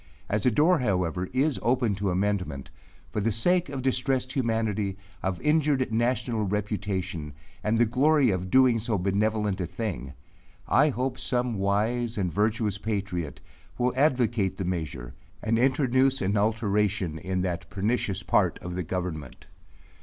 As 0.29 0.47
a 0.47 0.49
door, 0.49 0.79
however, 0.79 1.29
is 1.31 1.59
open 1.61 1.93
to 1.97 2.09
amendment, 2.09 2.71
for 3.11 3.21
the 3.21 3.31
sake 3.31 3.69
of 3.69 3.83
distressed 3.83 4.33
humanity, 4.33 4.97
of 5.21 5.39
injured 5.41 5.91
national 5.93 6.41
reputation, 6.47 7.33
and 7.63 7.77
the 7.77 7.85
glory 7.85 8.31
of 8.31 8.49
doing 8.49 8.79
so 8.79 8.97
benevolent 8.97 9.61
a 9.61 9.67
thing, 9.67 10.13
I 10.67 10.89
hope 10.89 11.19
some 11.19 11.53
wise 11.53 12.17
and 12.17 12.33
virtuous 12.33 12.79
patriot 12.79 13.41
will 13.77 13.93
advocate 13.95 14.57
the 14.57 14.65
measure, 14.65 15.13
and 15.43 15.59
introduce 15.59 16.19
an 16.19 16.35
alteration 16.35 17.19
in 17.19 17.41
that 17.43 17.69
pernicious 17.69 18.23
part 18.23 18.57
of 18.57 18.73
the 18.73 18.81
government. 18.83 19.45